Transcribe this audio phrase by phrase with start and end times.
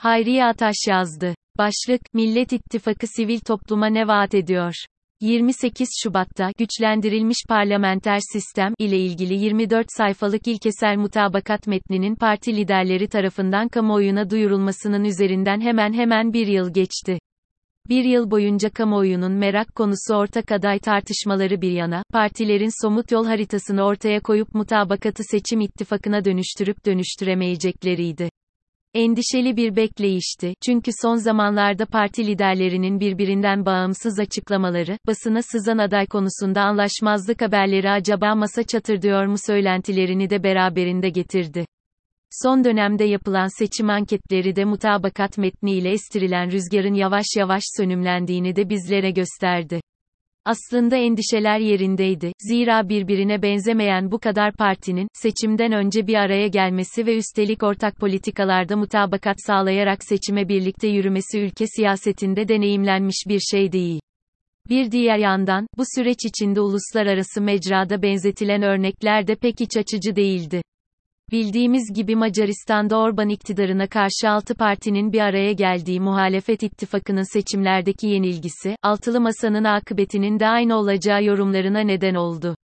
[0.00, 1.34] Hayriye Ataş yazdı.
[1.58, 4.74] Başlık, Millet İttifakı sivil topluma ne vaat ediyor?
[5.20, 13.68] 28 Şubat'ta, güçlendirilmiş parlamenter sistem ile ilgili 24 sayfalık ilkesel mutabakat metninin parti liderleri tarafından
[13.68, 17.18] kamuoyuna duyurulmasının üzerinden hemen hemen bir yıl geçti.
[17.88, 23.82] Bir yıl boyunca kamuoyunun merak konusu ortak aday tartışmaları bir yana, partilerin somut yol haritasını
[23.82, 28.28] ortaya koyup mutabakatı seçim ittifakına dönüştürüp dönüştüremeyecekleriydi.
[28.94, 36.62] Endişeli bir bekleyişti, çünkü son zamanlarda parti liderlerinin birbirinden bağımsız açıklamaları, basına sızan aday konusunda
[36.62, 41.66] anlaşmazlık haberleri acaba masa çatırdıyor mu söylentilerini de beraberinde getirdi.
[42.42, 49.10] Son dönemde yapılan seçim anketleri de mutabakat metniyle estirilen rüzgarın yavaş yavaş sönümlendiğini de bizlere
[49.10, 49.80] gösterdi.
[50.44, 52.32] Aslında endişeler yerindeydi.
[52.38, 58.76] Zira birbirine benzemeyen bu kadar partinin, seçimden önce bir araya gelmesi ve üstelik ortak politikalarda
[58.76, 64.00] mutabakat sağlayarak seçime birlikte yürümesi ülke siyasetinde deneyimlenmiş bir şey değil.
[64.68, 70.62] Bir diğer yandan, bu süreç içinde uluslararası mecrada benzetilen örnekler de pek iç açıcı değildi.
[71.32, 78.76] Bildiğimiz gibi Macaristan'da Orban iktidarına karşı altı partinin bir araya geldiği muhalefet ittifakının seçimlerdeki yenilgisi,
[78.82, 82.56] altılı masanın akıbetinin de aynı olacağı yorumlarına neden oldu.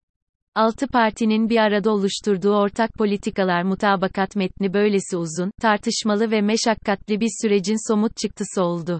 [0.55, 7.29] Altı partinin bir arada oluşturduğu ortak politikalar mutabakat metni böylesi uzun, tartışmalı ve meşakkatli bir
[7.41, 8.99] sürecin somut çıktısı oldu.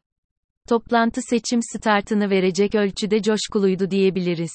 [0.70, 4.52] Toplantı seçim startını verecek ölçüde coşkuluydu diyebiliriz.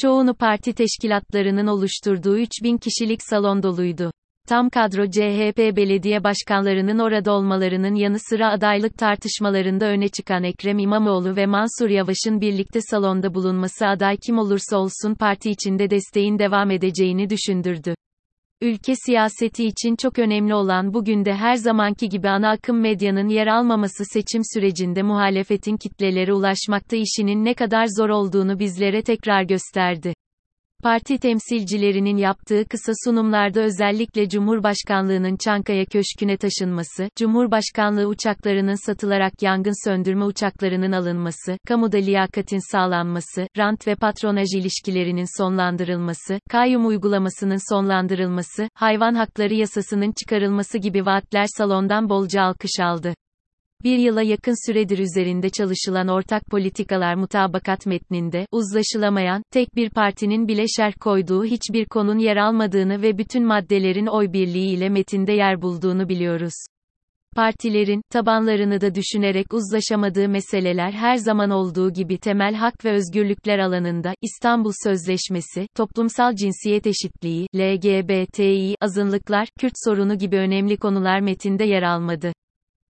[0.00, 4.12] Çoğunu parti teşkilatlarının oluşturduğu 3000 kişilik salon doluydu.
[4.48, 11.36] Tam kadro CHP belediye başkanlarının orada olmalarının yanı sıra adaylık tartışmalarında öne çıkan Ekrem İmamoğlu
[11.36, 17.30] ve Mansur Yavaş'ın birlikte salonda bulunması aday kim olursa olsun parti içinde desteğin devam edeceğini
[17.30, 17.94] düşündürdü.
[18.60, 23.46] Ülke siyaseti için çok önemli olan bugün de her zamanki gibi ana akım medyanın yer
[23.46, 30.14] almaması seçim sürecinde muhalefetin kitlelere ulaşmakta işinin ne kadar zor olduğunu bizlere tekrar gösterdi.
[30.82, 40.24] Parti temsilcilerinin yaptığı kısa sunumlarda özellikle Cumhurbaşkanlığının Çankaya Köşkü'ne taşınması, Cumhurbaşkanlığı uçaklarının satılarak yangın söndürme
[40.24, 49.54] uçaklarının alınması, kamuda liyakatin sağlanması, rant ve patronaj ilişkilerinin sonlandırılması, kayyum uygulamasının sonlandırılması, hayvan hakları
[49.54, 53.14] yasasının çıkarılması gibi vaatler salondan bolca alkış aldı.
[53.84, 60.64] Bir yıla yakın süredir üzerinde çalışılan ortak politikalar mutabakat metninde, uzlaşılamayan, tek bir partinin bile
[60.76, 66.08] şerh koyduğu hiçbir konun yer almadığını ve bütün maddelerin oy birliği ile metinde yer bulduğunu
[66.08, 66.52] biliyoruz.
[67.36, 74.14] Partilerin, tabanlarını da düşünerek uzlaşamadığı meseleler her zaman olduğu gibi temel hak ve özgürlükler alanında,
[74.22, 82.32] İstanbul Sözleşmesi, toplumsal cinsiyet eşitliği, LGBTİ, azınlıklar, Kürt sorunu gibi önemli konular metinde yer almadı.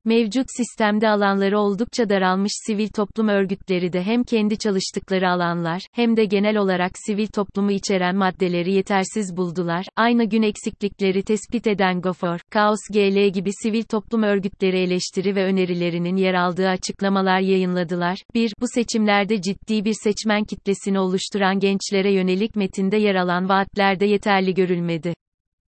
[0.09, 6.25] Mevcut sistemde alanları oldukça daralmış sivil toplum örgütleri de hem kendi çalıştıkları alanlar, hem de
[6.25, 9.87] genel olarak sivil toplumu içeren maddeleri yetersiz buldular.
[9.97, 16.17] Aynı gün eksiklikleri tespit eden GOFOR, Kaos GL gibi sivil toplum örgütleri eleştiri ve önerilerinin
[16.17, 18.19] yer aldığı açıklamalar yayınladılar.
[18.35, 18.53] 1.
[18.61, 24.55] Bu seçimlerde ciddi bir seçmen kitlesini oluşturan gençlere yönelik metinde yer alan vaatler de yeterli
[24.55, 25.15] görülmedi.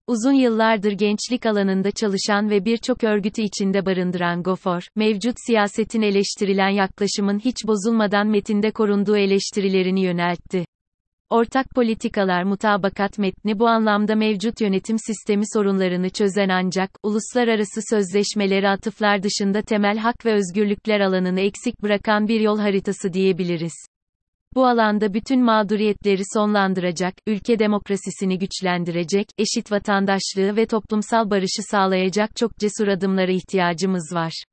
[0.09, 7.39] Uzun yıllardır gençlik alanında çalışan ve birçok örgütü içinde barındıran GOFOR, mevcut siyasetin eleştirilen yaklaşımın
[7.39, 10.65] hiç bozulmadan metinde korunduğu eleştirilerini yöneltti.
[11.29, 19.23] Ortak politikalar mutabakat metni bu anlamda mevcut yönetim sistemi sorunlarını çözen ancak, uluslararası sözleşmeleri atıflar
[19.23, 23.73] dışında temel hak ve özgürlükler alanını eksik bırakan bir yol haritası diyebiliriz.
[24.57, 32.57] Bu alanda bütün mağduriyetleri sonlandıracak, ülke demokrasisini güçlendirecek, eşit vatandaşlığı ve toplumsal barışı sağlayacak çok
[32.57, 34.43] cesur adımlara ihtiyacımız var.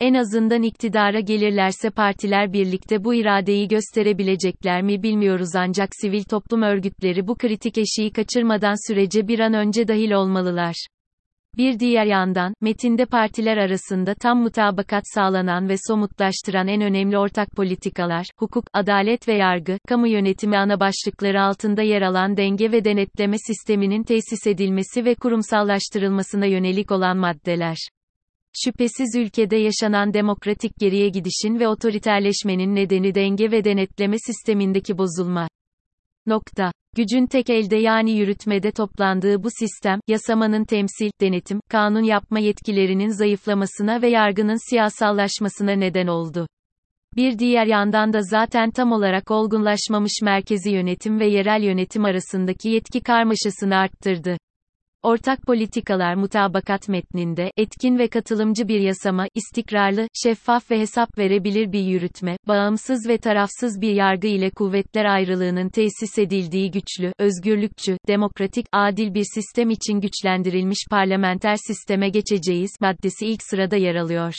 [0.00, 7.26] En azından iktidara gelirlerse partiler birlikte bu iradeyi gösterebilecekler mi bilmiyoruz ancak sivil toplum örgütleri
[7.26, 10.86] bu kritik eşiği kaçırmadan sürece bir an önce dahil olmalılar.
[11.58, 18.26] Bir diğer yandan, metinde partiler arasında tam mutabakat sağlanan ve somutlaştıran en önemli ortak politikalar,
[18.36, 24.02] hukuk, adalet ve yargı, kamu yönetimi ana başlıkları altında yer alan denge ve denetleme sisteminin
[24.02, 27.76] tesis edilmesi ve kurumsallaştırılmasına yönelik olan maddeler.
[28.64, 35.48] Şüphesiz ülkede yaşanan demokratik geriye gidişin ve otoriterleşmenin nedeni denge ve denetleme sistemindeki bozulma.
[36.28, 36.72] Nokta.
[36.96, 44.02] Gücün tek elde yani yürütmede toplandığı bu sistem, yasamanın temsil, denetim, kanun yapma yetkilerinin zayıflamasına
[44.02, 46.46] ve yargının siyasallaşmasına neden oldu.
[47.16, 53.00] Bir diğer yandan da zaten tam olarak olgunlaşmamış merkezi yönetim ve yerel yönetim arasındaki yetki
[53.00, 54.36] karmaşasını arttırdı.
[55.02, 61.80] Ortak politikalar mutabakat metninde, etkin ve katılımcı bir yasama, istikrarlı, şeffaf ve hesap verebilir bir
[61.80, 69.14] yürütme, bağımsız ve tarafsız bir yargı ile kuvvetler ayrılığının tesis edildiği güçlü, özgürlükçü, demokratik, adil
[69.14, 74.34] bir sistem için güçlendirilmiş parlamenter sisteme geçeceğiz, maddesi ilk sırada yer alıyor.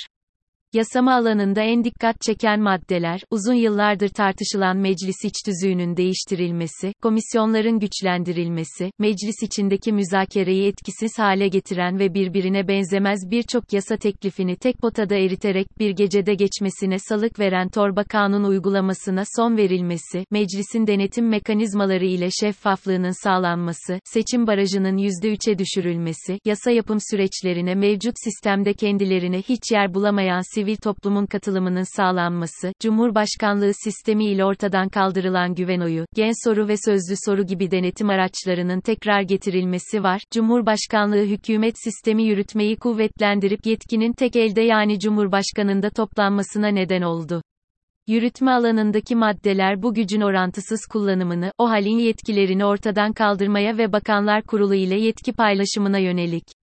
[0.73, 8.91] Yasama alanında en dikkat çeken maddeler, uzun yıllardır tartışılan meclis iç tüzüğünün değiştirilmesi, komisyonların güçlendirilmesi,
[8.99, 15.79] meclis içindeki müzakereyi etkisiz hale getiren ve birbirine benzemez birçok yasa teklifini tek potada eriterek
[15.79, 23.23] bir gecede geçmesine salık veren torba kanun uygulamasına son verilmesi, meclisin denetim mekanizmaları ile şeffaflığının
[23.23, 30.75] sağlanması, seçim barajının %3'e düşürülmesi, yasa yapım süreçlerine mevcut sistemde kendilerine hiç yer bulamayan sivil
[30.75, 37.45] toplumun katılımının sağlanması, Cumhurbaşkanlığı sistemi ile ortadan kaldırılan güven oyu, gen soru ve sözlü soru
[37.45, 40.21] gibi denetim araçlarının tekrar getirilmesi var.
[40.31, 47.41] Cumhurbaşkanlığı hükümet sistemi yürütmeyi kuvvetlendirip yetkinin tek elde yani Cumhurbaşkanında toplanmasına neden oldu.
[48.07, 54.75] Yürütme alanındaki maddeler bu gücün orantısız kullanımını, o halin yetkilerini ortadan kaldırmaya ve Bakanlar Kurulu
[54.75, 56.58] ile yetki paylaşımına yönelik.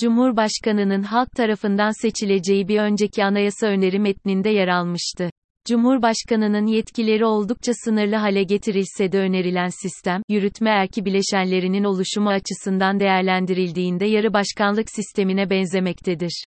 [0.00, 5.30] Cumhurbaşkanının halk tarafından seçileceği bir önceki anayasa öneri metninde yer almıştı.
[5.68, 14.06] Cumhurbaşkanının yetkileri oldukça sınırlı hale getirilse de önerilen sistem, yürütme erki bileşenlerinin oluşumu açısından değerlendirildiğinde
[14.06, 16.44] yarı başkanlık sistemine benzemektedir.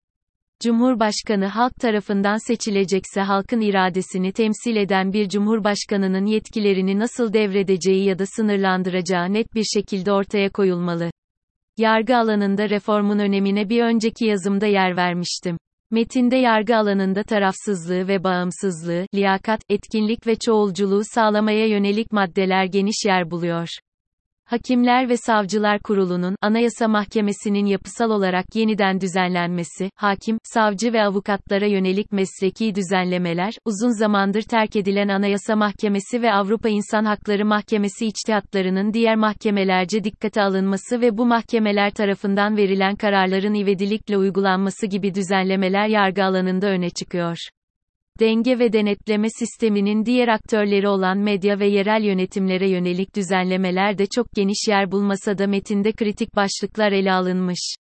[0.64, 8.26] Cumhurbaşkanı halk tarafından seçilecekse halkın iradesini temsil eden bir cumhurbaşkanının yetkilerini nasıl devredeceği ya da
[8.26, 11.12] sınırlandıracağı net bir şekilde ortaya koyulmalı.
[11.78, 15.58] Yargı alanında reformun önemine bir önceki yazımda yer vermiştim.
[15.92, 23.32] Metinde yargı alanında tarafsızlığı ve bağımsızlığı, liyakat, etkinlik ve çoğulculuğu sağlamaya yönelik maddeler geniş yer
[23.32, 23.68] buluyor.
[24.50, 32.12] Hakimler ve Savcılar Kurulu'nun, Anayasa Mahkemesi'nin yapısal olarak yeniden düzenlenmesi, hakim, savcı ve avukatlara yönelik
[32.12, 39.16] mesleki düzenlemeler, uzun zamandır terk edilen Anayasa Mahkemesi ve Avrupa İnsan Hakları Mahkemesi içtihatlarının diğer
[39.16, 46.68] mahkemelerce dikkate alınması ve bu mahkemeler tarafından verilen kararların ivedilikle uygulanması gibi düzenlemeler yargı alanında
[46.68, 47.38] öne çıkıyor
[48.20, 54.32] denge ve denetleme sisteminin diğer aktörleri olan medya ve yerel yönetimlere yönelik düzenlemeler de çok
[54.36, 57.76] geniş yer bulmasa da metinde kritik başlıklar ele alınmış.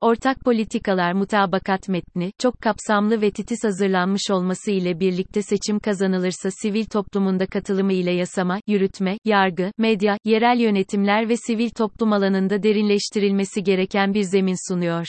[0.00, 6.84] Ortak politikalar mutabakat metni, çok kapsamlı ve titiz hazırlanmış olması ile birlikte seçim kazanılırsa sivil
[6.84, 14.14] toplumunda katılımı ile yasama, yürütme, yargı, medya, yerel yönetimler ve sivil toplum alanında derinleştirilmesi gereken
[14.14, 15.06] bir zemin sunuyor.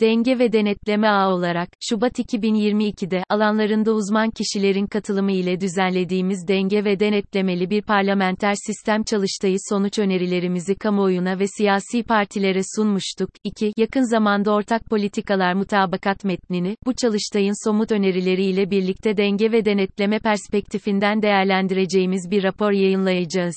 [0.00, 7.00] Denge ve Denetleme Ağı olarak, Şubat 2022'de, alanlarında uzman kişilerin katılımı ile düzenlediğimiz denge ve
[7.00, 13.30] denetlemeli bir parlamenter sistem çalıştayı sonuç önerilerimizi kamuoyuna ve siyasi partilere sunmuştuk.
[13.44, 13.72] 2.
[13.76, 21.22] Yakın zamanda ortak politikalar mutabakat metnini, bu çalıştayın somut önerileriyle birlikte denge ve denetleme perspektifinden
[21.22, 23.56] değerlendireceğimiz bir rapor yayınlayacağız.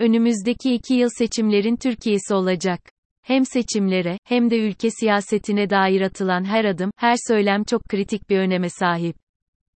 [0.00, 2.95] Önümüzdeki iki yıl seçimlerin Türkiye'si olacak.
[3.26, 8.38] Hem seçimlere, hem de ülke siyasetine dair atılan her adım, her söylem çok kritik bir
[8.38, 9.16] öneme sahip.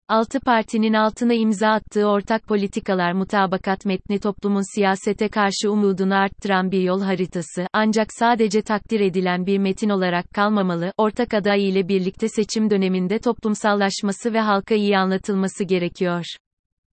[0.07, 6.81] Altı partinin altına imza attığı ortak politikalar mutabakat metni toplumun siyasete karşı umudunu arttıran bir
[6.81, 12.69] yol haritası, ancak sadece takdir edilen bir metin olarak kalmamalı, ortak aday ile birlikte seçim
[12.69, 16.25] döneminde toplumsallaşması ve halka iyi anlatılması gerekiyor.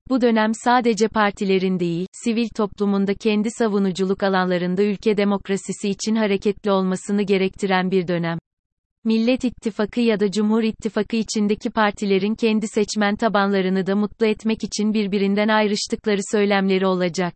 [0.08, 7.22] Bu dönem sadece partilerin değil, sivil toplumunda kendi savunuculuk alanlarında ülke demokrasisi için hareketli olmasını
[7.22, 8.38] gerektiren bir dönem.
[9.04, 14.94] Millet İttifakı ya da Cumhur İttifakı içindeki partilerin kendi seçmen tabanlarını da mutlu etmek için
[14.94, 17.34] birbirinden ayrıştıkları söylemleri olacak.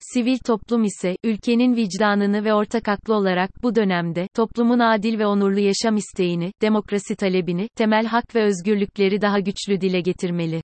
[0.00, 5.60] Sivil toplum ise, ülkenin vicdanını ve ortak aklı olarak bu dönemde, toplumun adil ve onurlu
[5.60, 10.62] yaşam isteğini, demokrasi talebini, temel hak ve özgürlükleri daha güçlü dile getirmeli.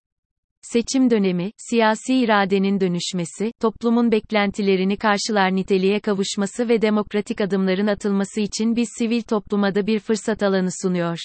[0.62, 8.76] Seçim dönemi, siyasi iradenin dönüşmesi, toplumun beklentilerini karşılar niteliğe kavuşması ve demokratik adımların atılması için
[8.76, 11.18] biz sivil topluma da bir fırsat alanı sunuyor.